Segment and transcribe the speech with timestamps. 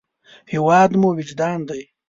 [0.51, 1.81] هېواد مو وجدان دی